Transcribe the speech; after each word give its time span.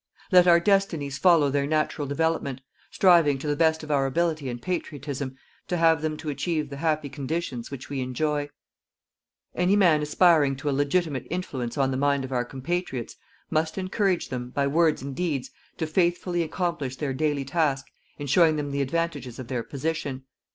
Let 0.31 0.47
our 0.47 0.59
destinies 0.59 1.19
follow 1.19 1.51
their 1.51 1.67
natural 1.67 2.07
development, 2.07 2.61
striving 2.89 3.37
to 3.37 3.45
the 3.45 3.55
best 3.55 3.83
of 3.83 3.91
our 3.91 4.07
ability 4.07 4.49
and 4.49 4.59
patriotism 4.59 5.37
to 5.67 5.77
have 5.77 6.01
them 6.01 6.17
to 6.17 6.29
achieve 6.29 6.71
the 6.71 6.77
happy 6.77 7.07
conditions 7.07 7.69
which 7.69 7.87
we 7.87 8.01
enjoy. 8.01 8.49
Any 9.53 9.75
man 9.75 10.01
aspiring 10.01 10.55
to 10.55 10.71
a 10.71 10.71
legitimate 10.71 11.27
influence 11.29 11.77
on 11.77 11.91
the 11.91 11.97
mind 11.97 12.25
of 12.25 12.31
our 12.31 12.45
compatriots, 12.45 13.15
must 13.51 13.77
encourage 13.77 14.29
them, 14.29 14.49
by 14.49 14.65
words 14.65 15.03
and 15.03 15.15
deeds, 15.15 15.51
to 15.77 15.85
faithfully 15.85 16.41
accomplish 16.41 16.95
their 16.95 17.13
daily 17.13 17.45
task 17.45 17.85
in 18.17 18.25
showing 18.25 18.55
them 18.55 18.71
the 18.71 18.81
advantages 18.81 19.37
of 19.37 19.49
their 19.49 19.61
position. 19.61 20.23